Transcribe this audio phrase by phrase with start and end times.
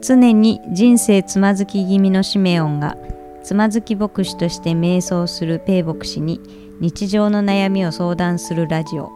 [0.00, 2.96] 常に人生つまずき気味のシメオンが
[3.42, 6.40] つまずき牧師として瞑想するペイ牧師に
[6.80, 9.10] 日常の悩みを相談するラジオ。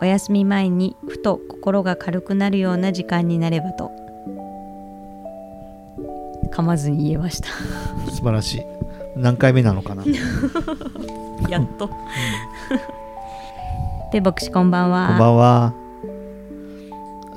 [0.00, 3.92] お休み前にふと心が軽くなるような時間になればと。
[6.50, 7.48] 噛まずに言えました。
[8.10, 8.62] 素晴らしい。
[9.16, 10.02] 何回目なのかな。
[11.48, 11.88] やっと。
[14.10, 15.06] ペイ牧師こんばんは。
[15.06, 15.72] こんばんは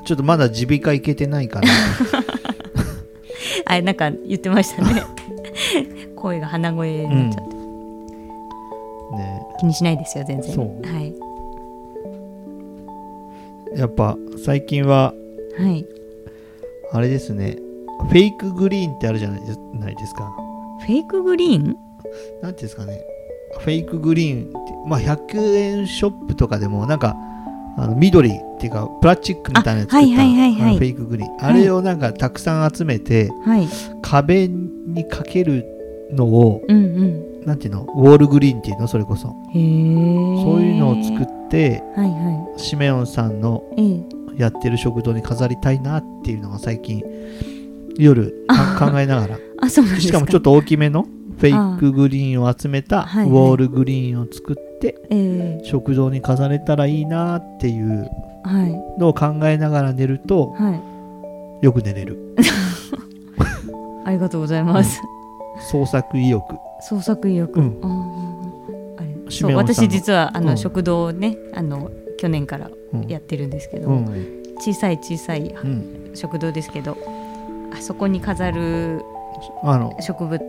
[0.05, 1.67] ちょっとまだ耳鼻科行けてないから
[3.65, 5.03] あれなんか言ってましたね。
[6.15, 7.55] 声が鼻声になっちゃって、
[9.17, 9.45] ね。
[9.59, 10.53] 気にしないですよ全然。
[10.53, 10.67] そう。
[10.85, 11.13] はい。
[13.77, 15.13] やっぱ最近は
[15.57, 15.85] はい。
[16.91, 17.57] あれですね。
[18.09, 20.35] フェイクグリーンってあるじゃないですか。
[20.85, 21.75] フェイクグリーン？
[22.41, 23.01] なんていうんですかね。
[23.59, 24.53] フェイクグリーン
[24.85, 27.15] まあ100円ショップとかでもなんか
[27.77, 31.45] あの緑っていうかプラスチックみたいなやつ作っフェイクグリーン。
[31.45, 33.67] あれをなんかたくさん集めてはい。
[34.01, 35.65] 壁にかける
[36.11, 36.81] のをうんう
[37.41, 37.45] ん。
[37.45, 37.83] なんていうの？
[37.95, 38.87] ウォールグリーンっていうの？
[38.87, 39.27] それこそ。
[39.27, 43.63] そういうのを作ってはいはシメオンさんの
[44.37, 47.03] やってる食堂に飾りたいなっていうのが最近
[47.97, 49.39] 夜か考えながら。
[49.61, 51.05] あそうなんしかもちょっと大きめの
[51.37, 55.65] フェイクグリーンを集めたウォールグリーンを作ってええ。
[55.65, 58.09] 食堂に飾れたらいいなっていう
[58.43, 58.99] はい。
[58.99, 60.71] のを考えながら寝るとは
[61.61, 61.65] い。
[61.65, 62.17] よく寝れる。
[64.05, 65.01] ありがとうございます、
[65.71, 66.43] 創作意欲。
[66.81, 67.81] 創作意欲、うん。
[69.29, 71.89] そう私実はあの、うん食堂をねあの
[72.19, 73.07] 去年からうん。
[73.07, 74.05] やってるんですけど、うん。
[74.59, 76.11] 小さい小さいうん。
[76.13, 76.97] 食堂ですけど
[77.73, 79.01] あそこに飾る
[79.63, 80.39] あの植物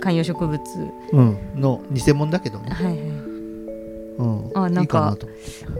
[0.00, 0.60] 観葉植物。
[1.12, 1.38] うん。
[1.56, 2.70] の偽物だけどね。
[2.70, 2.96] はいはい。
[4.18, 4.50] うん。
[4.54, 5.28] あなんかいいかなと。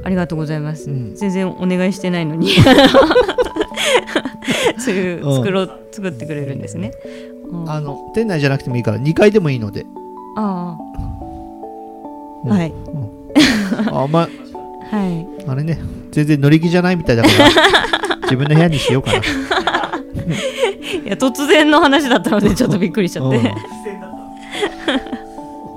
[0.05, 1.15] ありがとうございます、うん。
[1.15, 2.51] 全然お願いしてないのに。
[4.79, 5.37] そういううん。
[5.37, 6.93] 作ろう作ってくれるんですね、
[7.51, 7.71] うん。
[7.71, 9.87] あの店内じゃなくてもいいから2階でもいいので。
[10.37, 10.77] あ
[12.45, 12.53] うん。
[12.53, 12.73] あはい。
[13.91, 14.27] あお前
[14.91, 15.27] はい。
[15.49, 15.81] あれね。
[16.13, 17.51] 全然乗り気じゃないみたいだから
[18.25, 19.19] 自分の部屋にしようかな。
[19.19, 23.55] いや突然の話だったのでちょっとびっくりしちゃって、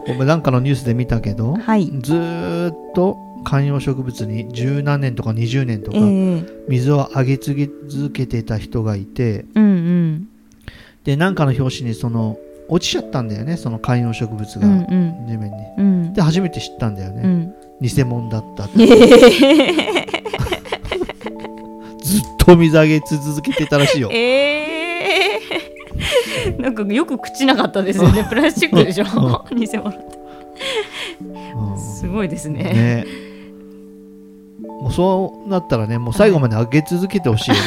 [0.10, 1.86] うんお前なんかのニュースで見たけどはい。
[2.02, 6.44] ずーっと観葉植物に十何年とか20年とかええ。
[6.68, 10.28] 水をあげ続けてた人がいてうんうん。
[11.04, 12.38] でなんかの表紙にその
[12.68, 15.28] 落ちちゃったんだよねその観葉植物がうんうん。
[15.28, 15.58] 地面に。
[15.78, 16.14] うん。
[16.14, 17.54] で初めて知ったんだよね、うん。
[17.82, 18.84] 偽物だったって。
[18.84, 20.06] ええ
[22.04, 24.10] ずっと水あげ続けてたらしいよ。
[24.12, 25.69] えー、
[26.58, 28.26] なんかよく口なかったですよね。
[28.28, 29.06] プラスチックでしょ。
[29.56, 30.20] 偽物って。
[31.56, 31.78] うん。
[31.78, 32.64] すごいですね。
[32.64, 33.06] ね。
[34.62, 37.62] もうそうなったらねもう最後まであげ続けてほしいよね。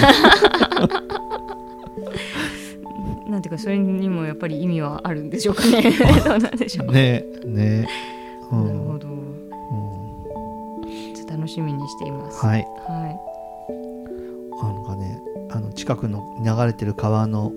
[3.31, 5.83] なんていうかそれにもやっぱり意味はあるんでしょうかね。
[6.25, 7.87] どうなんでしょう、ねね。
[8.51, 9.09] うなるほど。
[9.09, 11.15] んうん。
[11.15, 12.45] ちょっと楽しみにしています。
[12.45, 12.61] はい。
[12.61, 13.03] は
[14.63, 15.12] あのかね
[15.55, 17.53] あの近くの流れてる川の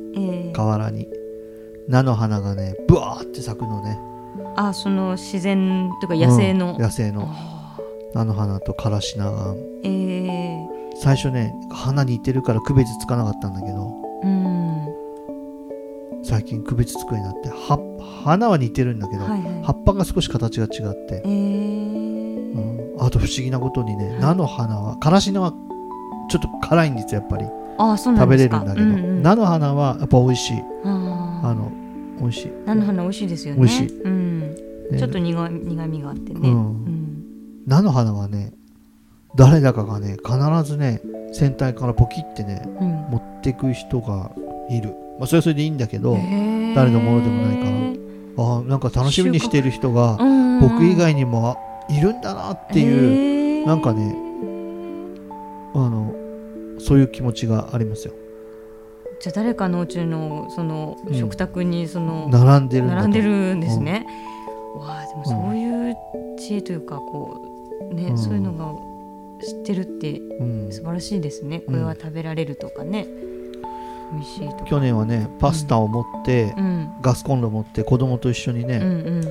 [0.53, 1.07] 河原に
[1.87, 3.99] 菜の花がねブワーって咲くのね。
[4.57, 7.23] あその自然とか野生の、うん野生の。
[7.27, 7.77] あ
[8.13, 9.87] 菜の花とカラシナがーえ。
[9.87, 10.67] ー、
[10.97, 13.93] 最初ね花に似てるから区別つかなかったんだけど。
[14.23, 14.65] うん。
[16.23, 17.77] 最近区別つくようになっては
[18.23, 19.63] 花は似てるんだけど、はいはい。
[19.63, 20.71] 葉っぱが少し形が違っ
[21.05, 21.21] て。
[21.23, 25.53] え、ーうん、あと不思議なことにね、はい菜の花はからし菜は
[26.29, 27.45] ちょっと辛いんですよやっぱり
[27.77, 28.59] あそうな食べんですか。
[28.59, 30.63] れるんだけど、うんうん、菜の花はやっぱ美味しい。
[30.83, 31.71] あの
[32.19, 32.51] 美味しい。
[32.65, 33.59] 菜の花美味しいですよね。
[33.59, 34.01] 美味しい。
[34.01, 34.39] うん、
[34.91, 34.97] ね。
[34.97, 36.55] ちょっと苦苦みがあってね、うん。
[36.55, 37.25] うん。
[37.67, 38.53] 菜の花はね
[39.35, 41.01] 誰だかがね必ずね
[41.33, 42.87] 先端からポキってねうん。
[43.11, 44.31] 持ってく人が
[44.69, 44.95] いる。
[45.19, 46.17] まあそれはそれでいいんだけど、
[46.75, 47.75] 誰のものでもないから。
[48.37, 51.57] あーなんか楽しみにしている人がうん僕以外にもあ
[51.93, 54.15] いるんだなっていう、いうなんかね
[55.73, 56.04] あの
[56.85, 58.13] そういう気持ちがありますよ。
[59.19, 61.15] じゃあ誰かのうちのそのうん。
[61.15, 63.01] 食卓にその、並んでるんだと。
[63.01, 64.05] 並んでるんですね、
[64.77, 65.95] わあでもそういう
[66.37, 67.41] 知恵というかこ
[67.91, 68.17] うね、うん。
[68.17, 68.73] そういうのが
[69.43, 70.71] 知ってるってうん。
[70.71, 71.61] 素晴らしいですね。
[71.61, 73.07] これは食べられるとかね、
[74.13, 74.65] 美味しいとか。
[74.65, 76.89] 去年はねパスタを持って、うん。
[77.01, 79.23] ガスコンロ持って子供と一緒にうんうね、ん。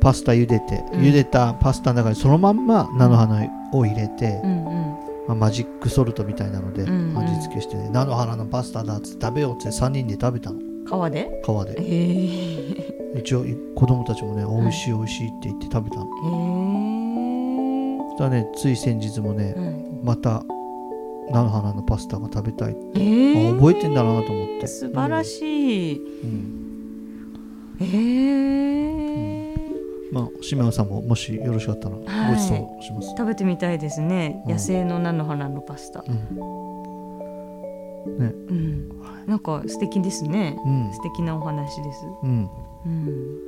[0.00, 1.00] パスタ茹でて、うん。
[1.00, 7.10] 茹でたパスタの中にそのまんま菜の花を入れて、うんうんまあ、マジックソルトみたいなのでうん。
[7.10, 10.58] うん味付けしてね、菜の花のパスタだっつって食べようって3人で食べたの。
[10.86, 11.40] 川で？
[11.44, 11.72] 川で。
[11.72, 13.44] へえ一応
[13.74, 20.44] 子供たちもね美味しい美味しいって言って食べたの、へそしたらねつい先日もねえはいまた
[21.30, 24.66] 菜の花のパスタが食べたい、えー、あ覚えてんだなと思って。
[24.66, 27.76] 素晴らい、しい、うん。
[27.80, 28.73] えー
[30.14, 32.34] まあしめおさんももしよろしかったらごはい。
[32.36, 34.52] 馳走します、食べてみたいですね、うん。
[34.52, 36.04] 野生の菜の花のパスタ。
[36.06, 36.14] うん。
[38.18, 38.32] ね。
[38.48, 38.88] うん。
[39.26, 40.92] なんか素敵ですね、うん。
[40.92, 42.06] 素敵なお話です。
[42.22, 42.48] うん。
[42.86, 43.38] うん。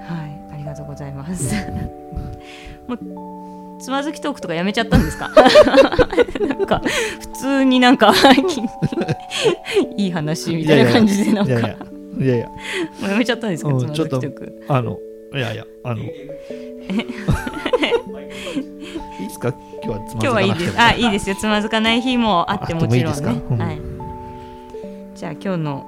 [0.00, 0.52] はい。
[0.52, 1.54] ありがとうございます。
[2.86, 2.98] もう
[3.80, 5.30] つまずきトークとかやめちゃったんですか？
[6.46, 6.80] なんか
[7.20, 8.12] 普通になんか
[9.96, 11.52] いい話みたいな感じでなんか。
[11.52, 13.70] いやいやいやいやもうやめちゃったんですか？
[13.70, 14.98] うんつまずきトークあの
[15.34, 16.02] いやいやあの。
[19.18, 19.52] いいですか
[19.82, 20.70] 今日はつまずかなくても。
[20.72, 20.80] です。
[20.80, 21.36] あいいですよ。
[21.36, 23.42] つまずかない日もあってあもちろんね。
[23.50, 23.58] うん。
[23.58, 23.80] はい。
[25.14, 25.86] じゃあ今日の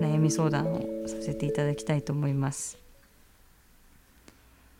[0.00, 2.78] な悩み相談をさせていただきたいと思います。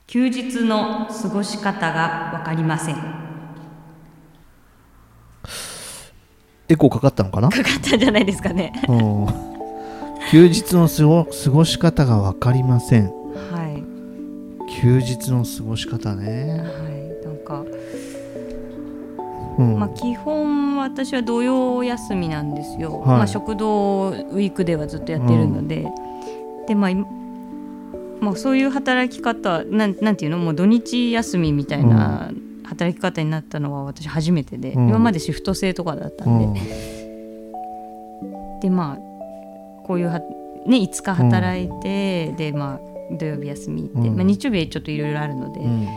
[0.07, 2.95] 休日の過ごし方がわかりません。
[2.95, 3.01] か
[6.71, 8.73] エコーかかったのかな、かったんじゃないですかね。
[8.89, 9.27] うん、
[10.31, 13.07] 休日の過ご過ごし方が分かりません。
[13.07, 13.11] は
[13.67, 13.83] い。
[14.83, 17.27] 休日の過ごし方ね、はい。
[17.27, 17.65] なんか、
[19.59, 19.79] うん。
[19.79, 23.09] まあ基本私は土曜休みなんですよ、はい。
[23.09, 25.89] まあ食堂ウィークではずっとやってるので、
[26.67, 27.07] でまあ今
[28.21, 30.39] まあ、そういう働き方なんなんていうの？
[30.39, 32.31] もう土日休みみたいな
[32.65, 34.89] 働き方になったのは私初めてで、うん。
[34.89, 36.61] 今までシフト制とかだったんで、
[38.23, 38.61] うん。
[38.61, 39.08] でまあ
[39.89, 40.27] こういうは、ね、
[40.67, 44.17] 5日働いて、でまあ土曜日休みって、うん。
[44.17, 45.87] まあ、日曜日ちょっといろいろあるので、うん。
[45.87, 45.91] で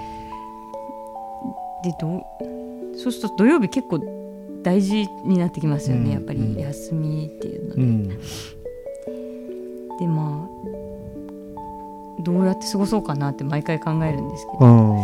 [2.00, 2.24] どう
[2.98, 4.00] そうすると土曜日結構
[4.64, 6.12] 大事になってきますよね、うん。
[6.12, 6.56] やっぱり。
[6.58, 8.08] 休みっていうので、うん。
[8.08, 8.16] で
[10.08, 14.96] まあどうやって過ごそうかなって毎回考えるんですけど、うん。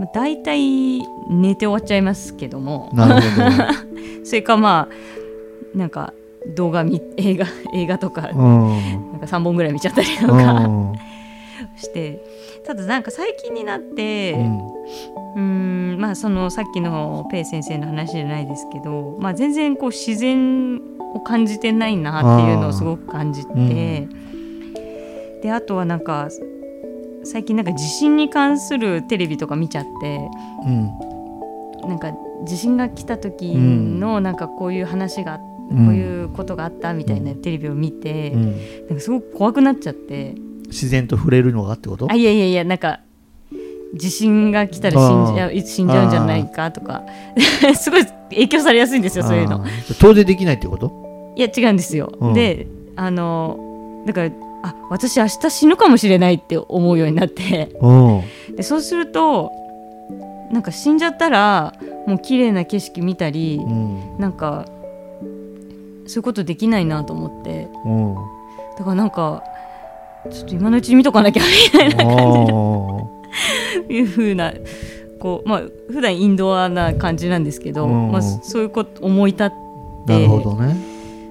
[0.00, 2.90] まあ、大体寝て終わっちゃいますけども。
[4.24, 6.14] それかまあなんか
[6.48, 10.92] 動画見映画 映画とかなんか3本ぐらい見ちゃったりとうかん。
[11.76, 12.20] して。
[12.66, 14.34] ただなんか最近になって、
[15.36, 15.96] うん。
[15.98, 20.80] まあそのさっきのペイ先生の話じゃないですけど、まあ、全然こう自然
[21.14, 24.08] を感じてないなっていうのをすごく感じて、
[25.42, 26.28] であとはなんか
[27.22, 30.28] 最近なんか地震に関するテレビとか見ちゃって
[30.66, 30.90] うん。
[31.88, 32.12] なんか
[32.44, 38.42] 地震が来た時のなんかこういう話が、うんこういうことがあったみたいなテレビを見て、うん。
[38.88, 40.34] なんかすごく怖くなっちゃって。
[40.66, 42.10] 自然と触れるのがってこと？
[42.10, 43.00] あいやいやいやなんか
[43.94, 47.04] 地震が来たら死んじゃう死んじゃうんじゃないかとか。
[47.76, 49.56] すごい影響されやすいんですよそういうの。
[49.56, 49.64] あ。
[49.64, 51.34] ー遠出できないってこと？
[51.36, 52.12] いや違うんですよ。
[52.18, 52.34] うん。
[52.34, 52.66] で
[52.96, 54.30] あのだから
[54.62, 57.76] あ私明日死ぬかもしれないって思うようになって。
[57.80, 58.22] うん。
[58.56, 59.52] でそうすると
[60.50, 61.74] なんか死んじゃったら
[62.06, 64.18] もう綺麗な景色見たり、うん。
[64.18, 64.66] なんか
[66.06, 67.68] そういうことできないなと思って。
[67.84, 68.14] うん
[68.76, 69.42] だからなんか
[70.30, 72.04] ちょっと今のうちに見とかなきゃみたいなあ
[73.88, 74.52] いう風な
[75.20, 78.12] こうまあ普段インドアな感じなんですけど、うん。
[78.12, 80.76] まあ、そういうこと思い立っーなるほどね。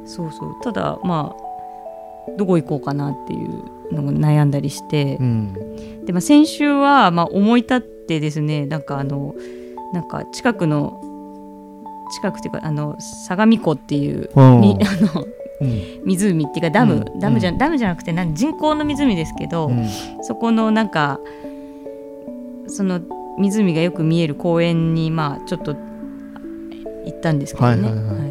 [0.06, 0.56] そうそう。
[0.64, 5.18] ただまあどこ行こうかなっていうのも悩んだりして。
[5.20, 5.54] う、ん。
[6.06, 9.36] で、まあ、先週はまあ思い立ってですねなんかあの
[9.94, 11.02] なんか近くの
[12.14, 14.62] 近くっていうかあの相模湖っていう、うん。
[14.62, 15.26] みあの
[15.62, 16.02] うん。
[16.06, 17.20] 湖っていうかダム、うん。
[17.20, 19.88] ダムじゃダムじゃなくてなん人工の湖ですけど、うん。
[20.22, 21.20] そこのなんか
[22.68, 23.02] その
[23.38, 25.76] 湖がよく見える公園にまあちょっと
[27.06, 27.82] 行ったんですけどね。
[27.84, 28.16] はいはいはい。
[28.18, 28.26] は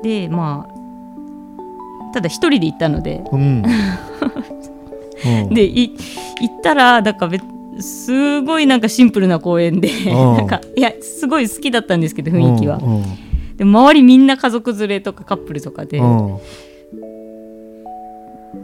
[0.00, 0.02] い。
[0.02, 3.62] でまあただ一人で行ったので、うん。
[5.24, 5.54] うん。
[5.54, 5.96] でい
[6.40, 7.44] 行ったらなんか別
[7.80, 10.04] すごいなんかシンプルな公園でん。
[10.06, 12.78] なんかいやすごい好きだったんですけど雰囲気は。
[12.82, 16.38] うんで周りみんな家族連れとかカップルとかで、うん。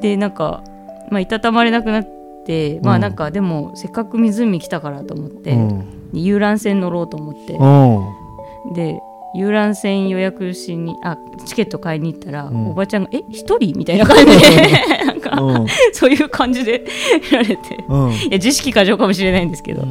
[0.00, 0.62] でなんか、
[1.11, 2.09] まあ、いたたまれなくなっ
[2.47, 3.00] て、まあうん。
[3.00, 6.11] なんかでもせっかく湖来たからと思って、うん。
[6.12, 8.75] 遊覧船乗ろうと思って、うん。
[8.75, 9.00] で
[9.35, 11.16] 遊覧船予約しにあ
[11.47, 12.71] チケット買いに行ったら、うん。
[12.73, 14.33] おばちゃんが「え一人?」みたいな感じで
[15.41, 15.67] うん。
[15.93, 16.85] そういう感じで
[17.31, 17.57] 見られて。
[17.89, 18.12] うん。
[18.12, 19.85] いや自識過剰かもしれないんですけど、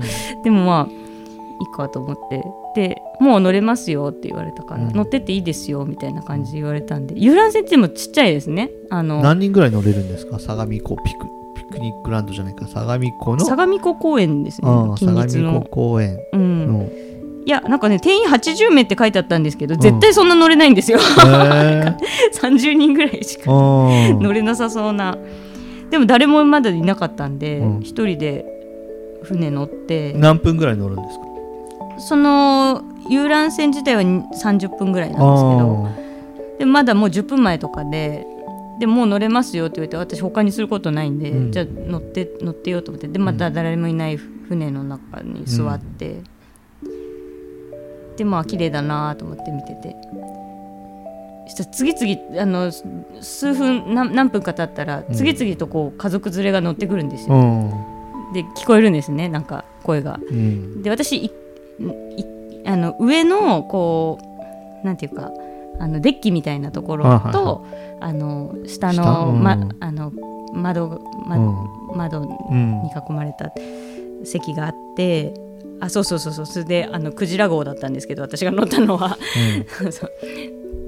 [0.43, 0.93] でもまあい
[1.63, 2.43] いかと思って。
[2.74, 4.93] でもう乗れますよって言われたから、うん。
[4.93, 7.15] 乗ってっていいですよみたいな感じで言われたんで。
[7.17, 8.69] 遊覧船ってでもちっちゃいですね。
[8.89, 10.39] あの何人ぐらい乗れるんですか？
[10.39, 12.67] 相模湖ピクピクニックランドじゃないか。
[12.67, 13.45] 相模湖の？
[13.45, 14.67] 相模湖公園ですね。
[14.67, 16.89] 相模湖公園うん、の
[17.43, 21.98] いやなんかね定員80名って書いてあったんですけど絶対そんな乗れないんですよ、へー。
[22.39, 24.19] 30人ぐらいしかうん。
[24.19, 25.17] 乗れなさそうな。
[25.89, 27.81] でも誰もまだいなかったんでうん。
[27.81, 28.45] 一、人で
[29.24, 30.13] 船乗って。
[30.13, 31.25] 何分ぐらい乗るんですか？
[32.00, 35.88] その遊覧船自体はに30分ぐらいなんですけど。
[36.60, 38.27] でまだもう10分前とかで
[38.79, 41.51] でもう乗れますよって言われて私他にすることないんで、うん。
[41.51, 43.07] じゃあ乗って乗ってようと思って。
[43.07, 46.21] でまた誰もいない船の中に座って、
[48.21, 49.95] でまあ綺麗だなと思って見てて。
[51.47, 52.85] そしたら次々あのす
[53.19, 55.13] 数分何何分か経ったらうん。
[55.13, 58.33] 次々とこう家族連れが乗ってくるんですうよ、ん。
[58.33, 60.19] で聞こえるんですねなんか声が。
[60.29, 60.83] うん。
[60.83, 61.31] で私いい
[62.65, 64.19] あの上のこ
[64.83, 65.31] うなんていうか
[65.79, 67.65] あのデッキみたいなところと
[67.99, 69.01] あの下下？
[69.01, 69.41] の,、うん。
[69.43, 70.11] ま、あの
[70.53, 71.97] 窓,、まうん。
[71.97, 73.51] 窓うんに囲まれた
[74.23, 75.33] 席があって
[75.81, 76.45] あそうそうそうそう。
[76.45, 79.17] それであのクジラ号だったんですけど私が乗ったのは。
[79.91, 80.11] そう。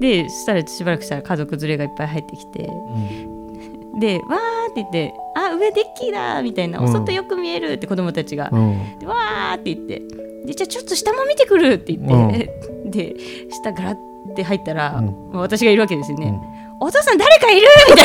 [0.00, 2.60] でそしたらしばらくしたら家族連れがいっぱい入ってきて。
[2.64, 4.00] うん。
[4.00, 6.84] でわーって言って「あ上デッキだ!」みたいな「うん。
[6.84, 8.50] お外よく見える!」って子供たちが。
[8.52, 8.98] うん。
[8.98, 10.02] でわーって言って。
[10.46, 12.50] でじゃあちょっと下も見てくるって言って、
[12.84, 13.16] で
[13.50, 13.96] 下ガラッ
[14.34, 16.38] て入ったら、私がいるわけですよね、
[16.80, 16.86] うん。
[16.86, 17.66] お父さん誰かいる？
[17.88, 18.02] みた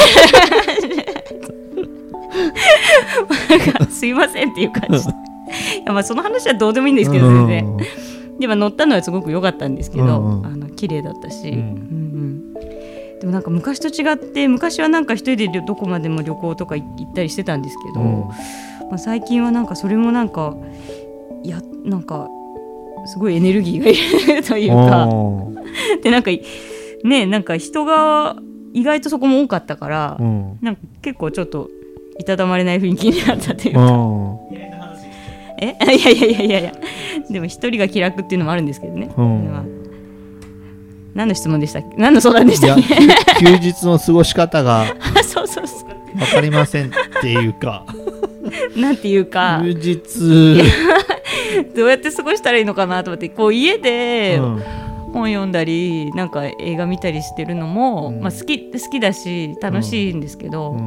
[3.73, 3.85] いな。
[3.91, 5.05] すいませんっていう感じ
[5.85, 7.77] やまあその話はどうでもいいんですけど全然、
[8.39, 10.45] でも乗ったのはすごく良かったんですけど、うんうん。
[10.45, 11.57] あの綺麗だったし、うん。
[11.57, 12.53] うんうん。
[13.19, 18.19] でもなんか昔と違って昔はなんか一人でどこまでも旅行とか行ったりしてたんですけど、うん。
[18.89, 20.55] まあ、最近はなんかそれもなんか
[21.43, 22.29] いやなんか
[23.05, 25.07] すごいエネルギーがいるというか。
[26.01, 26.31] でなんか
[27.03, 28.37] ねなんか人が
[28.73, 30.57] 意外とそこも多かったから、うん。
[30.61, 31.69] なんか結構ちょっと
[32.19, 34.68] いたたまれない雰囲気になったというか、うん
[35.61, 35.75] え？
[35.95, 36.59] いやいやいやいや。
[36.59, 36.71] いや
[37.29, 39.51] でも一人が気楽っていうのもあるんですけどね、うん。
[39.51, 39.63] まあ。
[41.13, 41.95] 何の質問でしたっけ？
[41.97, 43.45] 何の相談でしたっけ？
[43.45, 44.85] 休日の過ごし方があ
[45.23, 46.17] そうそうそう。
[46.17, 46.89] 分かりませんっ
[47.21, 47.85] ていうか。
[48.75, 49.61] なんていうか。
[49.63, 50.63] 休日。
[51.75, 54.63] どうやって過ごしたらいいのかなと思ってこう家でうん。
[55.11, 58.21] 本読んだりなんか映画見たりしてるのも、うん。
[58.21, 60.79] まあ、好き好きだし楽しいんですけど、うん。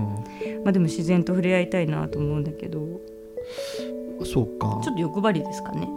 [0.64, 2.80] まあ、でも自然と触れ合いたいなと思うんだけど
[4.24, 4.80] そうか。
[4.82, 5.88] ちょっと欲張りですかね。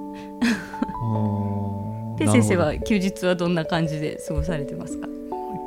[1.12, 5.07] うんで 先生は休日はどんな感じで過ごされてますか、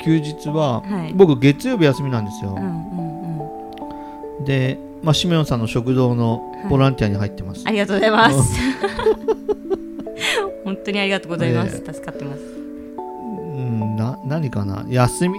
[0.03, 1.13] 休日ははい。
[1.15, 2.51] 僕月曜日休みなんですよ。
[2.51, 7.63] うんうんうん、でまあシメオンさんの食堂のボランティアに入ってます。
[7.67, 8.59] ありがとうございます。
[10.65, 11.83] 本当にありがとうございます。
[11.87, 12.41] え助かってます。
[12.41, 14.85] うんな何かな？
[14.89, 15.39] 休み？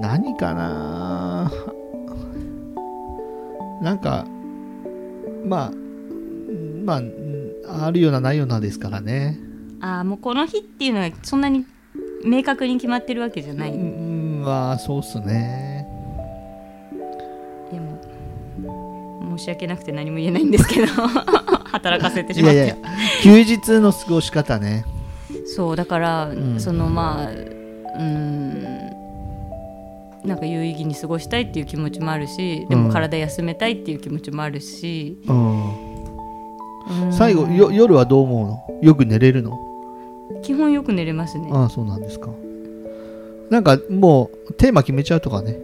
[0.00, 1.52] 何かな
[3.82, 4.26] なんか
[5.46, 7.10] まあうん
[7.66, 9.38] あるようなないようなですからね
[9.80, 11.64] ああもうこの日っていうのはそんなに
[12.24, 13.70] 明確に決まってるわけじゃない。
[13.70, 15.86] ういんまあそうっすね
[17.72, 20.92] やもう申し訳なくて何も言えないんですけど
[21.72, 22.56] 働かせてしまって。
[22.56, 22.76] いやいや
[23.22, 24.84] 休日の過ごし方ね
[25.46, 27.30] そうだから、んそのまあ
[27.98, 28.49] うん
[30.24, 35.64] なんか有意義に過ごしたいっていう気持ちもあるしでも体休めたいっていう気持ちもあるし、うん。
[35.84, 35.90] うん
[37.12, 38.80] 最後よ夜はどう思うの？
[38.82, 39.58] よく寝れるの？
[40.42, 41.48] 基本よく寝れますね。
[41.50, 42.30] はああそうなんですか。
[43.48, 45.56] なんかもうテーマ決めちゃうとかね。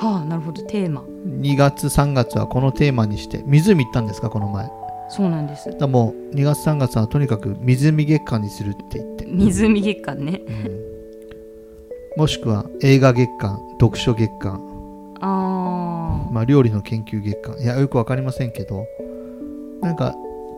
[0.00, 1.02] あなるほどテーマ。
[1.02, 4.30] 2月3月はこのテーマにして湖行ったんですか？
[4.30, 4.70] この前。
[5.08, 5.74] そうなんです。
[5.78, 10.40] らもう2月3月はとにかく湖月間にするって言って、湖月間ね。
[12.16, 14.60] もしくは映画月間読書月間。
[15.20, 17.58] あまあ料理の研究月間。
[17.58, 18.86] いやよくわかりませんけど。
[19.80, 20.14] なんか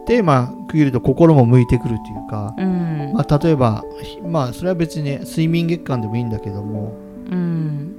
[0.06, 1.96] テーマ区切ると心も向いてくるとい
[2.26, 2.54] うか。
[2.56, 3.84] あうん、まあ、例えば、
[4.25, 6.94] まあ、それは別に睡眠月間でもいいんだけども、
[7.30, 7.96] うん、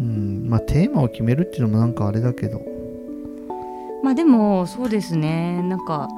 [0.00, 2.60] うん、まあ、テーマを決めるっていうのもなんかあれだけど、
[4.02, 5.62] まあでもそうですね。
[5.62, 6.08] なんか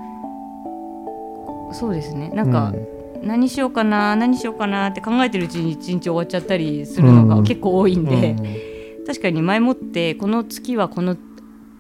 [1.72, 2.30] そうですね。
[2.30, 2.72] なんか、
[3.22, 7.28] 何しようかな何しようかなって考えてるうちに一日終わっちゃったりするのうん。
[7.28, 11.16] が結構多いんうん、で、確かに前もってこの月はこの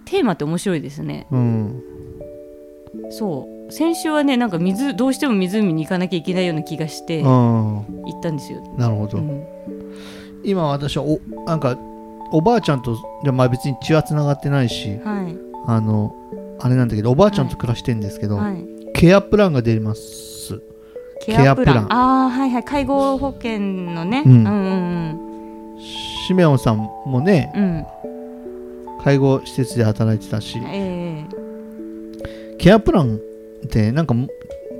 [0.04, 1.26] テーマって面白いですね。
[1.30, 1.82] うん、
[3.10, 3.72] そう。
[3.72, 7.84] 先週はねなんか水どうしても湖に行かなきゃいけないような気がしてうん、行
[8.18, 9.18] ったんですよ、なるほど。
[9.18, 9.46] うん、
[10.42, 11.78] 今私はお、なんか、
[12.32, 15.36] おばあちゃんと、じゃまあ別に血はつながってないし、はい。
[15.66, 16.14] あの、
[16.60, 18.64] あれなんだけど、おばあちゃんと暮らしてるんですけど、はい。
[18.94, 20.29] ケアプランが出ます。
[21.20, 21.92] ケアプラン。
[21.92, 22.64] ああはいはい。
[22.64, 24.32] 介護保険のね、うん。
[24.32, 25.30] うんうん
[26.26, 27.62] シメオンさんもね、うん。
[27.62, 27.86] うん
[29.02, 31.24] 介護施設で働いてたし、え
[32.58, 34.14] ケアプランってなんか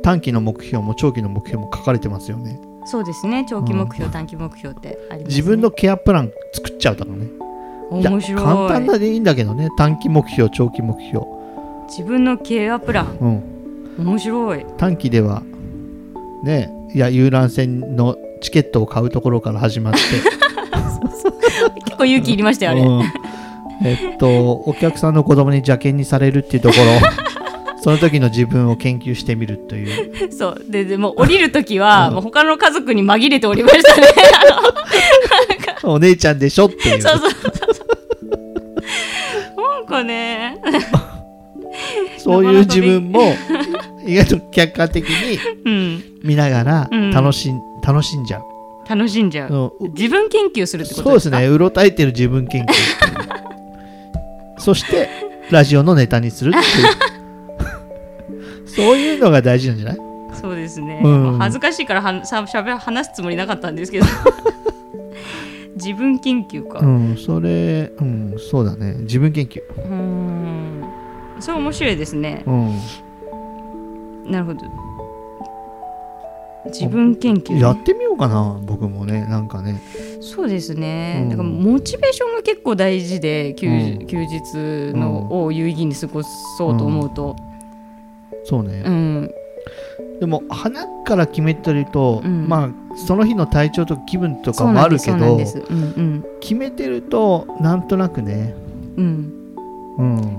[0.03, 2.61] 短期の目標も長期の目標も書かれてますよね。
[2.63, 3.47] えそうですね。
[3.49, 7.27] 長期目標、短期目標ってあります、ね、自分のケアプラン作っちゃうとかね。
[7.93, 8.43] いや面白い。
[8.43, 11.25] 簡単でいいんだけどね、短期目標、長期目標。
[11.89, 13.43] 自分のケアプラン。
[13.99, 14.07] うん。
[14.07, 14.67] 面白い。
[14.77, 15.43] 短期では
[16.43, 20.01] ねいや遊覧船のチケットを買うところから始まって。
[21.85, 23.03] 結構勇気いりましたよあれ、うん。
[23.87, 26.85] えっとお客さんの子供に邪険にされるっていうところ。
[27.83, 30.31] その時の自分を研究してみるという。
[30.33, 30.65] そう。
[30.69, 32.15] ででも降りる時は、うん。
[32.15, 34.07] もう他の家族に紛れておりましたね。
[35.83, 37.51] お姉ちゃんでしょっていうそうそうそう。
[39.57, 40.61] なんかね
[42.19, 43.35] そういう自分も
[44.07, 46.03] 意外と客観的にうん。
[46.23, 47.11] 見ながらうん。
[47.11, 48.43] 楽しん,、楽しんじゃう、
[48.89, 49.93] 楽しんじゃう、うん。
[49.95, 51.47] 自分研究するってことそうですね。
[51.47, 52.73] うろたえてる自分研究
[54.59, 55.09] そして
[55.51, 56.65] ラジオのネタにするっていう。
[58.69, 59.99] そういうのが大事なんじゃない？
[60.41, 61.39] そうですね、うん。
[61.39, 64.07] 恥ずかしいからはさしゃべ話すつもりなかったんですけど。
[65.77, 66.81] 自分研究か。
[66.81, 68.97] うんそれうんそうだね。
[69.01, 69.61] 自分研究。
[69.61, 70.40] うーん
[71.41, 72.43] それ面白いですね。
[72.47, 72.81] うん。
[74.31, 74.61] なるほど。
[76.67, 79.81] 自分研究、ね、やってみようかな僕もねなんかね。
[80.21, 81.29] そうですね、うん。
[81.31, 84.07] だからモチベーションが結構大事で休,、うん。
[84.07, 87.37] 休日の、を有意義に過ごそうと思うと、
[88.45, 89.35] そうね、うん。
[90.21, 92.47] でも花から決めてると、うん。
[92.47, 95.39] まあその日の体調とか気分とかもあるけど
[96.41, 98.55] 決めてるとなんとなくね
[98.97, 99.40] うん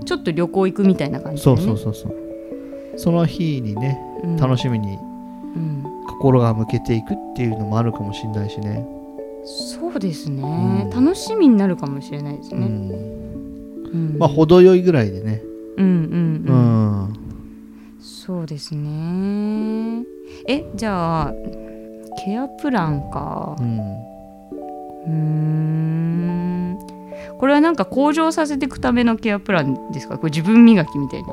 [0.05, 2.15] ちょっと旅行行くみたいな感じで、そうね、そうそうそう。
[2.97, 4.37] その日にねうん。
[4.37, 4.97] 楽しみに
[5.55, 5.83] うん。
[6.07, 8.85] 心が向けていくっていうのもあるかもしれないしね、
[9.45, 10.89] そうですね、うん。
[10.89, 12.67] 楽しみになるかもしれないですね、
[14.17, 15.41] まあ程よいぐらいでね。
[15.77, 17.13] うんうんううん、ん、
[17.99, 20.03] そうですね。
[20.47, 21.33] えじゃあ
[22.23, 23.55] ケアプランか。
[23.59, 23.79] うん。
[23.79, 26.77] うーん
[27.39, 30.17] これはなんか向上させていくためのケアプランですか？
[30.17, 31.29] これ自分磨きみたいな、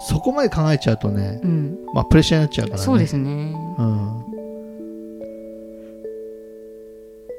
[0.00, 2.84] そこまで考えちゃうとね、うん、まあプレッシャーになっちゃうからね。
[2.84, 3.54] そうですね。
[3.78, 4.24] うん。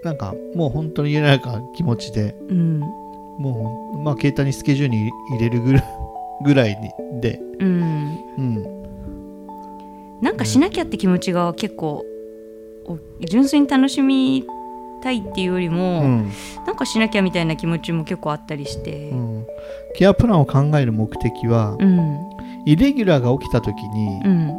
[0.03, 2.79] なんかもう本当に言えないか気持ちでうん。
[2.79, 5.83] もうまあ携帯にスケジュールに入れるぐらい
[6.43, 6.69] ぐらい
[7.11, 7.39] にで。
[7.59, 8.17] うん。
[8.37, 8.63] うん。
[10.21, 12.03] なんかしなきゃって気持ちが結構
[12.85, 14.45] お純粋に楽しみ
[15.01, 16.31] たいっていうよりうも、ん。
[16.65, 19.09] なんかしなきゃみたいな気持ちも結構あったりして。
[19.09, 19.47] うん。
[19.95, 22.19] ケアプランを考える目的はうん。
[22.65, 24.57] イレギュラーが起きた時にうん。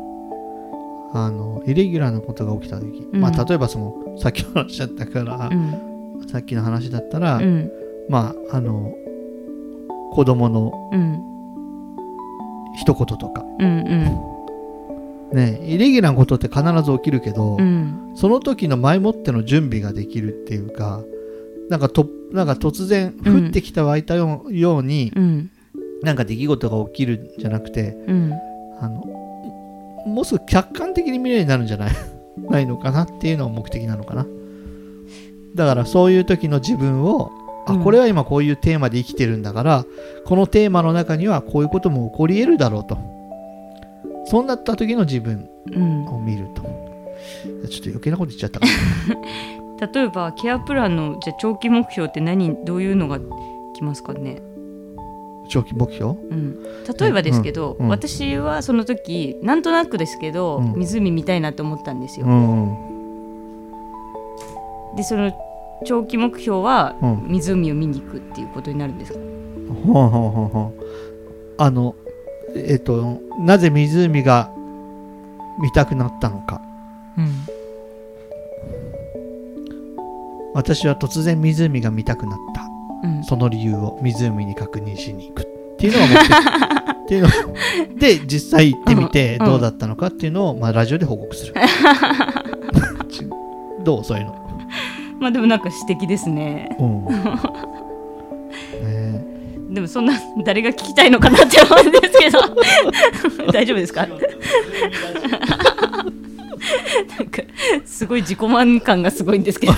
[1.14, 3.20] あのイレギュラーなことが起きた時、うん。
[3.20, 6.26] まあ例えばそのさっきの話だったからう、ん。
[6.28, 7.70] さっきの話だったら、うん。
[8.08, 8.92] まああの
[10.12, 11.22] 子供のうん。
[12.76, 13.44] 一言とか。
[13.58, 14.31] うん
[15.34, 18.12] ねイレギュラーなことって必ず起きるけど、うん。
[18.14, 21.02] その時の前もっての準備ができるっていうか
[21.70, 25.50] なんかとなんか突然降ってきた湧いたよう,、にうん。
[26.02, 28.32] なんか出来事が起きるんじゃなくてうん。
[28.80, 29.06] あの
[30.06, 31.92] もうすぐ客観的に見れるようになるんじゃない？
[32.50, 34.26] ないのかなっていうのが目的なのかな。
[35.54, 37.30] だからそういう時の自分を
[37.66, 37.84] あうん。
[37.84, 39.84] これは今こういうテーマで生きてるんだから、
[40.24, 42.98] このテーマの中にはこういうことも起こり得るだろうと
[44.26, 46.06] そうなった時の自分うん。
[46.06, 46.62] を見ると。
[46.62, 48.72] ちょっと余計なこと言っちゃったかな。
[49.92, 53.18] 例えばケアプランのじゃあ長期目標って何どういうのが
[53.74, 54.40] きますかね、
[55.48, 56.12] 長期目標？
[56.12, 56.56] うん、
[56.98, 57.86] 例えばですけど、うん。
[57.86, 57.90] うん。
[57.90, 60.74] 私はその時なんとなくですけど、うん。
[60.74, 62.76] 湖見たいなと思ったんですよ、うん。
[64.96, 65.32] でその
[65.84, 67.24] 長期目標はうん。
[67.28, 69.18] 湖を見に行くっていうことになるんですか、
[71.58, 71.96] あの
[72.54, 74.50] えっとなぜ湖が
[75.60, 76.60] 見たくなったのか。
[80.54, 83.08] 私は突然湖が見たくなった。
[83.08, 83.24] うん。
[83.24, 85.46] その理由を湖に確認しに行くっ
[85.78, 86.32] ていうのが目的。
[87.02, 87.28] っていうの
[87.98, 89.46] で実際行ってみてうん。
[89.46, 91.54] どうだったのかっていうのを、まあ、ラジオで報告する。
[93.08, 93.28] ち
[93.84, 94.42] どうそういうの。
[95.18, 96.76] まあでもなんか素敵ですね。
[96.78, 97.04] うん。
[97.06, 97.12] ね
[99.72, 100.12] でもそんな
[100.44, 102.38] 誰が聞きたいのかなって思うんですけど。
[103.52, 104.06] 大丈夫ですか？
[104.06, 104.26] なんか
[107.84, 109.72] すごい自己満感がすごいんですけど。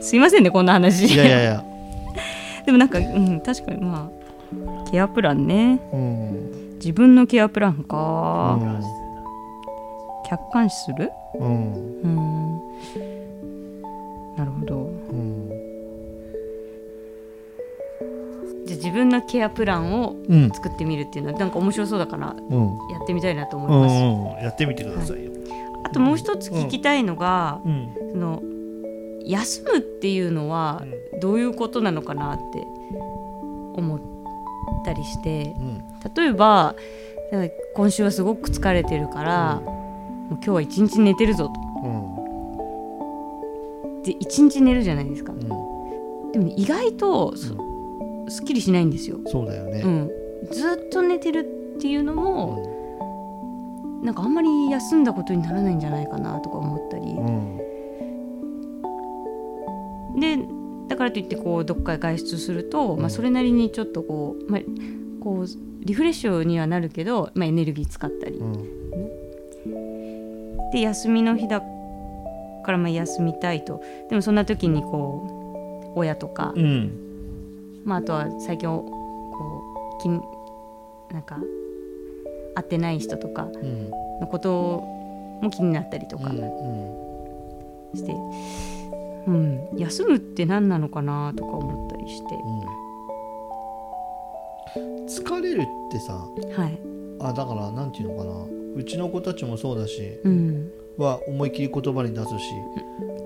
[0.00, 1.06] すいませんねこんな話。
[1.06, 1.64] いやいやいや、
[2.64, 4.10] でもなんか、うん、確かにま
[4.86, 5.80] あケアプランね。
[5.92, 6.50] うん。
[6.78, 8.82] 自分のケアプランか、うん。
[10.28, 11.10] 客観視する？
[11.38, 11.72] うん。
[12.02, 12.60] うん。
[14.36, 14.85] なるほど
[18.66, 20.50] じゃあ自分のケアプランをうん。
[20.50, 22.78] 作ってみるっていうのはなんか面白そうだからうん。
[22.90, 23.94] やってみたいなと思うんいます、
[24.40, 25.32] うんやってみてくださいよ、
[25.84, 27.88] あともう一つ聞きたいのが、うん。
[28.12, 28.42] その
[29.24, 30.84] 休むっていうのは
[31.20, 32.64] どういうことなのかなって
[33.74, 34.00] 思っ
[34.84, 35.82] たりしてうん。
[36.14, 36.74] 例えば
[37.74, 41.54] 今週はすごく疲れてるから、もう今日は一日寝てるぞと。
[41.84, 42.16] うん。
[44.04, 45.32] で一日寝るじゃないですか。
[45.32, 45.40] うん。
[45.40, 45.48] で
[46.38, 47.54] もね、意外とそ
[48.28, 49.80] すっきりしないんですよ、そうだよね。
[49.84, 50.10] うん、
[50.50, 51.40] ずっと寝てる
[51.76, 54.04] っていうのうも、ん。
[54.04, 57.30] なんかあんまり休んだことにならないんじゃないかなとか思ったり、う
[60.16, 60.20] ん。
[60.20, 60.38] で
[60.88, 63.00] だからといってこうどっかへ外出すると、うん。
[63.00, 64.60] まあ、それなりにちょっとこう,、まあ、
[65.20, 65.46] こう
[65.84, 68.36] リフレッシュにはなるけど、まあ、エネルギー使ったり。
[68.36, 68.62] うん。
[70.72, 73.80] で休みの日だからまあ休みたいと。
[74.10, 77.05] でもそんな時にこう親とか、うん
[77.86, 80.20] まあ、あとは最近こうきん
[81.12, 81.38] なんか
[82.54, 83.90] 会ってない人とかうん。
[84.20, 84.82] のこと
[85.42, 86.36] も気になったりとかうん
[87.94, 88.12] して、
[89.26, 92.38] うん休むって何なのかなとか思ったりして、う
[95.02, 95.06] ん。
[95.06, 96.78] 疲れるってさはい、
[97.20, 98.46] あだからなんていうのかな。
[98.76, 102.52] うちの子たちもそうだしうん、は思い切り言葉に出すし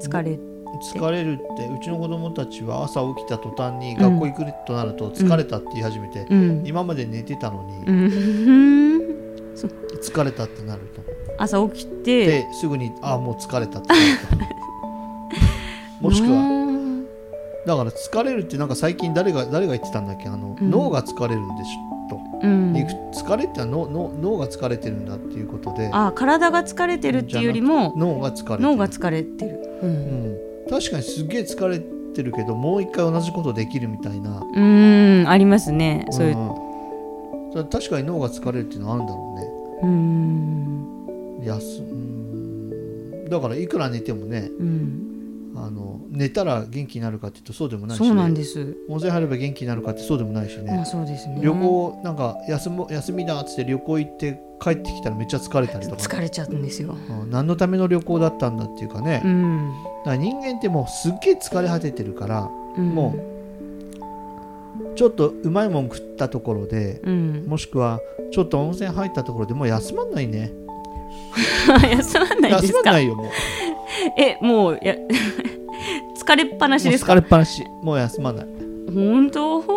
[0.09, 0.38] 疲れ
[0.78, 9.00] 疲れるってうちの子供たちは朝起きた途端に学校行くとなると疲れたって言い始めて、うん、今まで寝てたのにうん、
[10.00, 11.02] 疲れたってなると。
[11.38, 12.26] 朝起きて。
[12.26, 14.37] ですぐにあもう疲れたってなると。
[16.09, 16.61] もしくはは
[17.66, 20.28] だから疲れるってなんか最近誰が誰が言ってたんだっけ？
[20.28, 20.70] あの、うん。
[20.70, 25.90] 脳が疲れるんでしょと、うん、肉疲れってのは脳脳脳が疲れてるんだっていうことで。
[25.92, 28.61] あ体が疲れてるっていうよりも脳が疲れてる。
[28.61, 30.30] 脳が疲れてる、う、うんん、
[30.70, 31.80] 確かにすげえ疲れ
[32.14, 34.40] てるけどもう一回同じことできるみたいな。
[34.40, 36.06] うんありますね。
[36.11, 37.52] そういう、ん。
[37.52, 39.50] それ確かに脳が疲れるっていうのはあるんだろうね。
[39.83, 41.44] うん。
[41.44, 43.28] 休うん。
[43.28, 45.10] だからいくら寝てもねうん、
[45.64, 48.77] あの寝たら元気になるかっていうとそうでもないし、ね、そうなんです。
[48.88, 51.40] 温泉入れば元気になるかってそうでもないしね、まあそうですね。
[51.42, 56.96] 旅行なんか休も休みだっつって旅行行って帰ってきたらめっちゃ疲れたりとか、疲れちゃうんですよ。
[57.23, 57.31] うん。
[57.31, 59.73] 何のための旅行だったんだっていうかね、うだん、
[60.05, 63.16] から人間ってもうすっげえ疲れ果ててるからうん、も
[64.96, 68.01] ちょっとうまいもん食ったところでうん、もしくは
[68.33, 70.53] ちょっと温泉入ったところでもう休まんないね。
[71.96, 72.79] 休まないで休すか？
[72.85, 73.27] まんないよもう。
[74.16, 74.94] えもうや
[76.24, 77.04] 疲れっぱなしです。
[77.04, 77.64] か疲れっぱなし。
[77.83, 78.46] もう休まない。
[78.94, 79.62] 本当？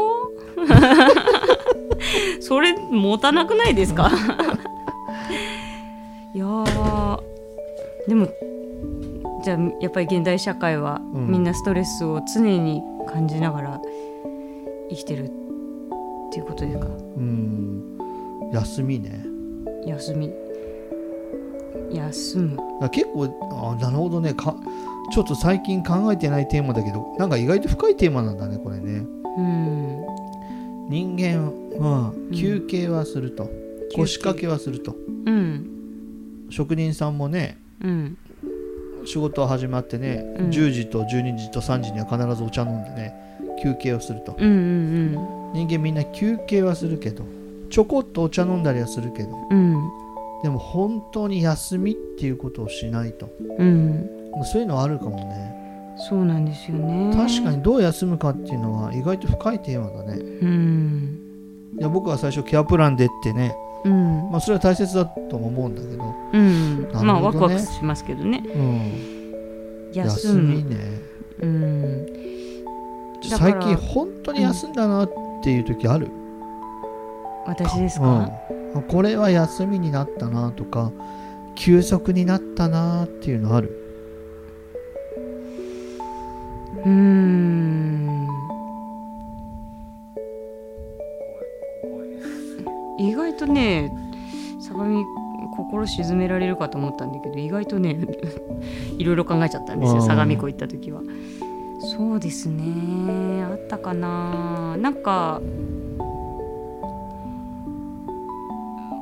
[2.41, 4.10] それ持たなくないですか？
[6.34, 7.19] いやー。
[8.08, 8.27] でも
[9.43, 11.27] じゃあやっぱり現代社会はうん。
[11.27, 13.82] みんなストレスを常に感じながら
[14.89, 15.32] 生きてるっ
[16.32, 16.88] ていうことですか？
[17.17, 17.97] うん。
[18.51, 19.25] 休みね。
[19.86, 20.32] 休み。
[21.93, 22.58] 休む。
[22.89, 24.34] 結構あなるほどね。
[24.34, 24.56] か
[25.12, 29.06] ちょっと最近考えてないテーマだけどなんか意外と深いテーマなんだねこれね。
[29.38, 30.06] うん。
[30.89, 33.46] 人間は休憩はすると、
[33.92, 34.96] 憩腰掛けはすると。
[35.26, 36.48] うん。
[36.50, 38.18] 職人さんもねうん。
[39.06, 40.50] 仕事始まってね、うん。
[40.50, 43.13] 10時と12時と3時には必ずお茶飲んでね
[43.62, 44.36] 休憩をすると。
[44.38, 47.24] うんうん人間みんな休憩はするけど
[47.70, 49.92] ちょこっとお茶飲んだりはするけどうんうん。
[50.44, 53.30] でも本当に休みっていうことをしないと。
[53.58, 55.54] うんそういうのはあるかもね。
[55.98, 57.13] そうなんですよね。
[57.15, 60.19] 確かにどう休むかっていうのは意外と深いテーマだね。
[60.41, 61.19] うん。
[61.80, 63.56] いや僕は最初ケアプランでってね。
[63.86, 64.32] うん。
[64.32, 66.88] まあそれは大切だとも思うんだけど、うん、ね。
[67.04, 68.43] まあワクワクしますけどね。
[68.56, 70.41] うん、休む。
[70.41, 70.78] みね。
[71.41, 72.06] うん。
[73.24, 75.12] 最近本当に休んだなっ
[75.43, 76.10] ていう時ある、
[77.46, 78.06] 私ですうん。
[78.06, 78.32] か、
[78.88, 80.91] これは休みになったなとか
[81.56, 83.83] 休息になったなっていうのある？
[86.86, 88.28] うん。
[92.98, 93.91] 意外とね
[94.62, 95.04] 相模
[95.56, 97.98] 心沈められるかと思ったんだけど意外とね
[98.98, 100.08] いろいろ考えちゃったんですようん。
[100.08, 101.02] 相模湖行った時は。
[101.80, 103.43] そうですね。
[103.43, 104.78] あったかな。
[104.78, 105.41] なんか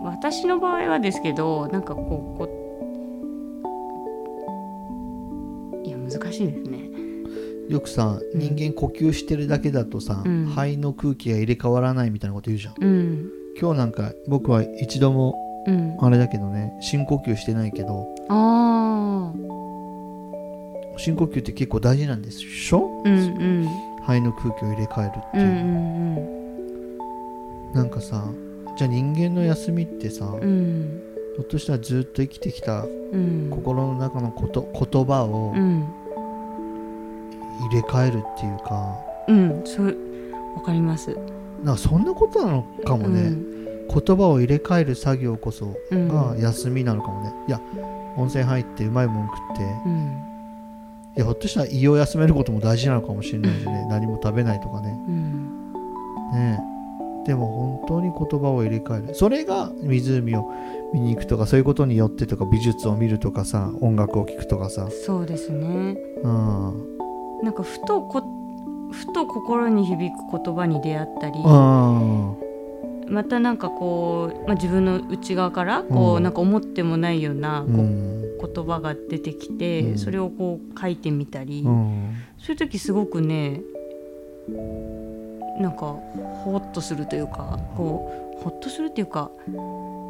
[0.03, 2.60] 私の場合はですけどなんかこうこう
[7.71, 8.39] よくさうん。
[8.39, 10.45] 人間呼吸してるだけだとさ、うん。
[10.47, 12.75] 肺の空気が入れ替わらないみたいなこと言うじゃん。
[12.79, 13.29] うん。
[13.59, 15.97] 今日なんか僕は一度もうん。
[16.01, 18.07] あれだけどね深呼吸してないけど
[20.97, 23.69] 深呼吸って結構大事なんでしょ、うんうん。
[24.01, 25.41] 肺の空気を入れ替えるってう。
[25.41, 25.63] んういう、
[27.71, 27.73] ん。
[27.73, 28.25] なんかさ
[28.77, 31.01] じゃあ人間の休みってさ、うんうん。
[31.35, 33.47] ひょっとしたらずっと生きてきたうん。
[33.49, 35.85] 心の中のこと言葉をうん
[37.59, 38.95] 入れ替えるっていうか、
[39.27, 39.97] うんそう
[40.55, 41.15] わかります。
[41.63, 43.35] なんかそんなことなのかもね、
[43.89, 46.07] 言葉を入れ替える作業こそうん。
[46.07, 47.61] が休みなのかもね、いや
[48.17, 49.63] 温泉入ってうまいもん食って。
[49.85, 50.27] うん。
[51.15, 53.85] いやひょっとしたら胃を休めることも大事なのかもしれないしね。
[53.89, 54.97] 何も食べないとかね。
[55.07, 55.73] うん。
[56.33, 56.59] ね
[57.25, 59.15] でも本当に言葉を入れ替える。
[59.15, 60.51] それが湖を
[60.93, 64.89] 見に行くとかそういうことによってとか美術を見るとかさ音楽を聴くとかさ。
[64.89, 65.97] そうですね。
[66.23, 66.91] うん
[67.43, 68.23] なんかふとこ
[68.91, 72.51] ふと心に響く言葉に出会ったりうん
[73.07, 78.21] またなんかこう、まあ、自分の内側からこう、うんなんか思ってもないようなうこうん。
[78.53, 79.97] 言葉が出てきて、うん。
[79.97, 82.15] それをこう書いてみたり、うん。
[82.39, 83.61] そういう時すごくね
[85.59, 85.95] なんか
[86.43, 89.29] ほっとするというかこうほっとするっていうか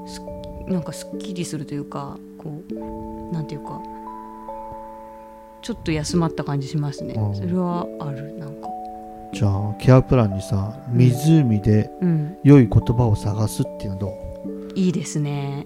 [0.07, 0.21] す
[0.67, 3.81] なんかすっきりするというかこうなんていうか
[5.61, 7.35] ちょっと休まった感じしますね、うん。
[7.35, 8.67] それはあるなんか。
[9.33, 12.37] じゃあケアプランにさ湖でうん。
[12.43, 14.73] 良い言葉を探すっていうのどう？
[14.75, 15.63] いいですね。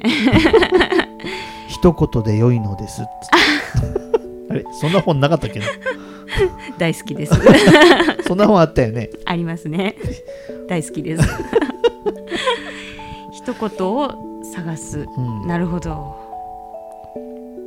[1.67, 3.01] 一言で良いのです。
[4.49, 5.65] あれそんな本なかったっけな？
[6.77, 7.33] 大好きです。
[8.27, 9.09] そんな本あったよね。
[9.25, 9.95] ありますね。
[10.67, 11.23] 大好きです。
[13.31, 15.05] 一言を探す。
[15.17, 15.47] うん。
[15.47, 16.24] なるほど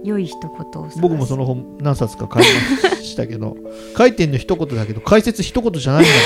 [0.05, 0.51] 良い一言
[0.83, 2.47] を僕もその本何冊か買い
[2.83, 3.57] ましたけど
[3.99, 6.17] 書いてんの一言だけど解説一言じゃないんだよ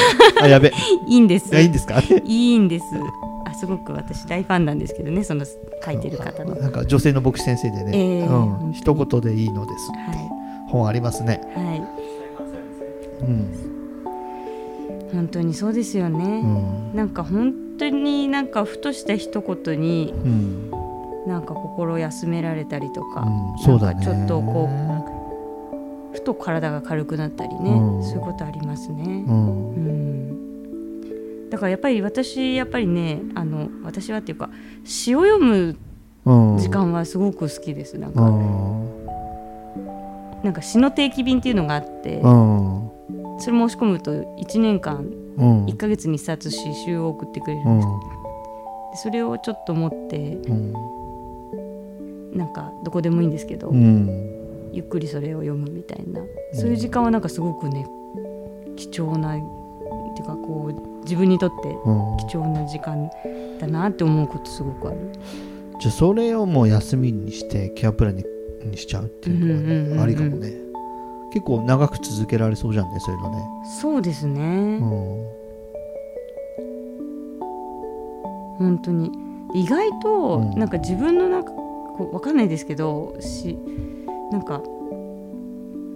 [0.43, 0.69] あやべ。
[1.09, 1.53] いいいんです。
[1.55, 2.01] やいいんですか？
[2.01, 2.23] い
[2.55, 2.85] いんです。
[3.47, 5.45] あすごく私大ファンなんですけどねその
[5.85, 6.53] 書いてる方の。
[6.53, 8.27] はなんか女性の牧師先生でね、ええ。
[8.27, 9.91] うん、一言でいいのです
[10.69, 11.83] 本ありますね、いはい。
[13.23, 13.47] うん。
[15.13, 16.95] 本当にそうですようね、ん。
[16.95, 20.62] なんか本当になんかふとした一言にうん
[21.27, 24.05] なんか心を休められたりとか、うん、そうだね。
[24.05, 24.69] ちょっとこ
[26.13, 28.03] ふと体が軽くなったりね、うん。
[28.03, 29.25] そういうことありますね。
[29.27, 29.75] う、ん。
[29.75, 31.51] うん。
[31.51, 34.51] だからやっぱり私やっぱりねあの私はっていうか
[34.85, 35.77] 詩を読む
[36.25, 36.59] うん。
[36.59, 37.99] 時間はすごく好きです。
[37.99, 38.89] なんうか、ん。
[40.45, 42.91] なんか詩の定期便っていうのがあって、うん。
[43.39, 45.05] それ申し込むと1年間
[45.39, 45.67] うん。
[45.67, 47.87] 1ヶ月に1冊詩集を送ってくれるうんんで
[48.97, 50.73] す、でそれをちょっと持ってうん
[52.33, 54.71] なんかどこでもいいんですけど、うん。
[54.73, 56.21] ゆっくりそれを読むみたいな。
[56.55, 57.87] そういう時間はなんかすごくね
[58.77, 59.41] 貴重なっ
[60.15, 62.17] ていうかこう自分にとってうん。
[62.29, 63.11] 貴重な時間
[63.61, 64.99] だなって思うことすごくある。
[65.81, 68.25] じゃあそれをもう休みにしてケアプランに
[68.65, 70.53] にしちゃうっていうのはうんうんうんうんねありかもね。
[71.33, 73.43] 結構長く続けられそうじゃんねそういうのね。
[73.81, 75.43] そうですね、うん。
[78.59, 79.11] 本当に。
[79.55, 80.59] 意外とうん。
[80.59, 81.53] なんか自分のなんか
[81.97, 83.59] こうわかんないですけどし
[84.31, 84.63] なんか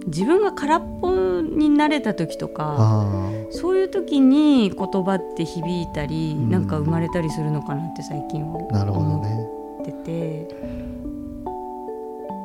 [0.07, 6.49] 自分が空っぽになれた時とかあそういう時に言葉って響いたり、うん。
[6.49, 9.47] なんか生まれたりするのかなって最近はあなるほど思ね
[9.81, 10.55] ってて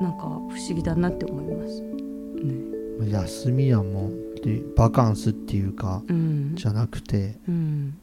[0.01, 1.83] なんか不思議だなって思います。
[1.83, 3.11] ね。
[3.11, 6.53] 休みはもうでバカンスっていうかうん。
[6.55, 7.99] じゃなくてうん、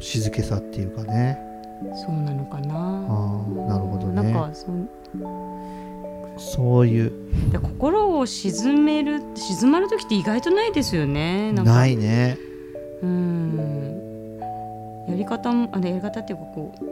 [0.00, 1.53] 静けさっていうかね
[1.94, 2.74] そうなのかな。
[2.74, 4.14] あーなるほどね。
[4.14, 4.66] なんかそ
[6.36, 7.12] そういう。
[7.50, 11.52] で心を沈める静まる時って意外とないですよね。
[11.52, 12.38] ないね。
[13.02, 14.40] うん。
[15.08, 16.84] やり方もあれやり方っていうかこう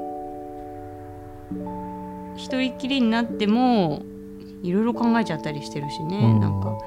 [2.37, 4.03] 一人きりになっても
[4.63, 6.41] いろいろ考えちゃったりしてるしね、うん。
[6.41, 6.79] なんか。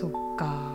[0.00, 0.70] そっか。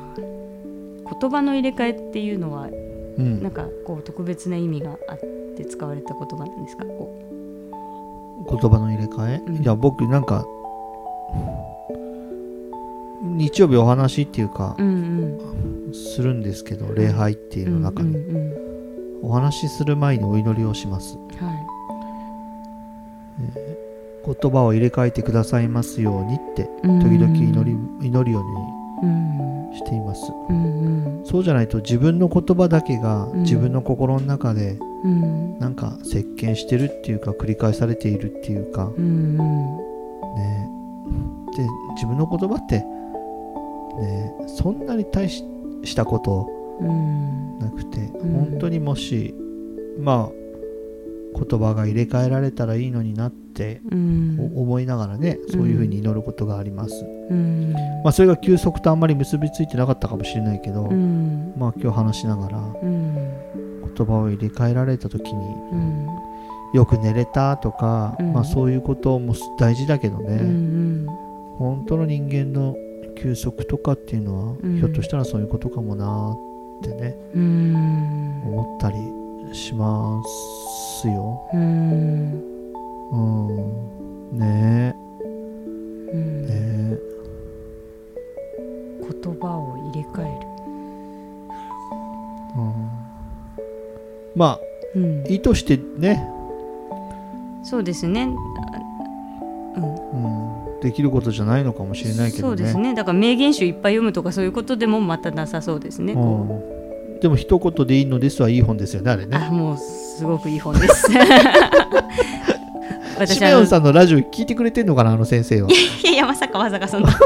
[1.19, 2.67] 言葉の入れ替えっていうのは
[3.17, 3.43] うん。
[3.43, 5.19] なんかこう特別な意味があっ
[5.55, 6.85] て使われた言葉なんですか？
[6.85, 7.13] こ
[8.49, 9.63] 言葉の入れ替え、うん。
[9.63, 10.45] いや僕なんか
[13.23, 15.39] 日曜日お話っていうかう、うん。
[15.93, 18.65] するんですけど礼拝っていううんの中に、うんうん
[19.23, 21.17] お話しする前にお祈りをします。
[21.17, 21.65] うんは
[24.41, 29.37] 言葉を入れ替えてくださいますようにってい時々祈り祈るよううん。
[29.64, 30.31] にしています。
[30.49, 31.25] うんうん。
[31.25, 33.41] そうじゃないと自分の言葉だけがうん。
[33.43, 35.59] 自分の心の中でうん。
[35.59, 38.91] なんか席巻してるっていうか繰り返されているっていうか。
[38.97, 40.69] うんね。
[41.55, 41.63] で
[41.95, 42.79] 自分の言葉って
[43.99, 45.43] ねそんなに大し
[45.83, 47.59] したことうん。
[47.59, 48.09] なくて、ん。
[48.11, 49.33] 本当にもし
[49.99, 50.45] まあ
[51.37, 53.44] 言葉が入れ替えられたらいいのになって
[53.91, 54.51] うん。
[54.55, 57.73] お思いながらね、そういうふうに祈ることがあります、うん。
[58.03, 61.53] まあそれが休息とあんまり結びついてなかったかもしれないけど、うん。
[61.57, 63.13] まあ今日話しながらうん。
[63.95, 66.07] 言葉を入れ替えられた時にうん。
[66.73, 68.33] よく寝れたとか、うん。
[68.33, 71.07] まあそういうことも大事だけどね、うん
[71.57, 72.75] 本当の人間の
[73.17, 74.77] 休息とかっていうのは、うん。
[74.77, 78.41] ひょっとしたらそういうことかもなーってねうん。
[78.45, 78.97] 思ったり
[79.55, 80.21] しま
[81.01, 81.41] すよ
[83.11, 83.47] うん。
[83.47, 84.39] うん。
[84.39, 84.95] ね
[86.11, 86.91] うんえ。
[86.91, 86.97] ね
[89.01, 90.47] 言葉を入れ替える。
[92.55, 92.73] え、うん、
[94.35, 94.59] まあ
[94.95, 95.23] うん。
[95.27, 96.27] 意図してね、
[97.65, 98.29] そうですね。
[99.75, 100.75] あうん。
[100.75, 102.49] うん、できることじゃないのかもしれないけどね。
[102.49, 102.93] そうですね。
[102.93, 106.47] だから名言集いっぱい読むとかそういうことでもまたなさそうですね、こ
[107.11, 107.13] う。
[107.17, 109.37] ん、でも一言でいいのですはいい本ですよねあれうね。
[109.37, 111.11] あもうすごくいい本です。
[111.11, 111.17] シ
[113.17, 115.69] 私あのメオンさんのラジオ聞いてくれてんのかなあの先生は。
[115.69, 115.73] い
[116.05, 117.09] やいやまさかまさかそんな。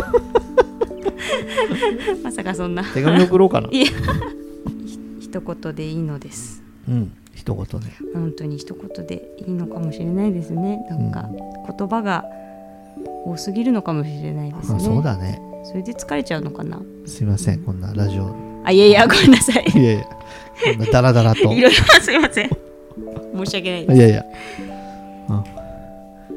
[2.23, 2.83] まさかそんな。
[2.83, 3.69] 手紙送ろうかな。
[3.71, 3.87] いや
[5.19, 6.61] 一言でいいのです。
[6.87, 10.85] うん一言ね本当に一言でいいのかもしれないですね。
[10.89, 11.29] なんか
[11.77, 12.25] 言葉が
[13.25, 15.41] 多すぎるのかもしれないですあねそうだね。
[15.63, 16.81] それで疲れちゃうのかな。
[17.05, 18.35] すいませんこんなラジオ。
[18.63, 19.65] あいやいやごめんなさい。
[19.73, 21.41] いやいやこんなダラダラと。
[21.53, 21.71] いろいろ
[22.01, 22.49] すいません。
[23.45, 25.58] 申し訳ないでいやいや、す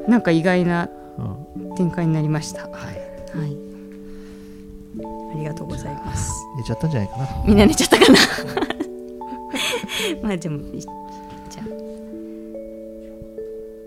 [0.07, 2.63] なんか意外なうん、展開になりました。
[2.63, 3.51] ははい。
[3.51, 3.57] い
[5.31, 6.31] ありがとうございます。
[6.57, 7.27] 寝ちゃったんじゃないかな。
[7.45, 8.17] みんな寝ちゃったかな？
[10.23, 11.65] まあでもいじゃあ。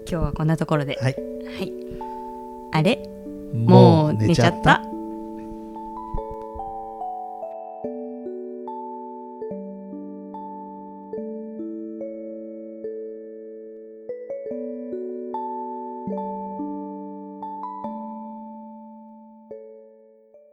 [0.08, 0.96] 今日はこんなところで。
[1.02, 1.16] はい。
[1.58, 1.72] はい。
[2.72, 3.08] あれ？
[3.54, 4.82] もう寝ちゃった